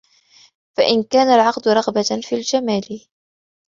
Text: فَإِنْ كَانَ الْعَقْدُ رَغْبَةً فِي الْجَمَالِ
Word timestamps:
فَإِنْ 0.77 1.03
كَانَ 1.03 1.27
الْعَقْدُ 1.27 1.67
رَغْبَةً 1.67 2.21
فِي 2.23 2.35
الْجَمَالِ 2.35 3.07